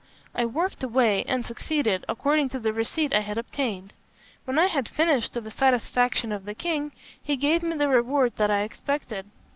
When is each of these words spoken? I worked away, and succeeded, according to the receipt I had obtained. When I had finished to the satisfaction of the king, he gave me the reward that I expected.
I 0.33 0.45
worked 0.45 0.81
away, 0.81 1.23
and 1.27 1.45
succeeded, 1.45 2.05
according 2.09 2.49
to 2.49 2.59
the 2.59 2.73
receipt 2.73 3.13
I 3.13 3.19
had 3.19 3.37
obtained. 3.37 3.93
When 4.45 4.57
I 4.57 4.65
had 4.65 4.89
finished 4.89 5.35
to 5.35 5.41
the 5.41 5.51
satisfaction 5.51 6.31
of 6.31 6.45
the 6.45 6.55
king, 6.55 6.91
he 7.21 7.37
gave 7.37 7.61
me 7.61 7.77
the 7.77 7.87
reward 7.87 8.33
that 8.37 8.49
I 8.49 8.61
expected. 8.63 9.29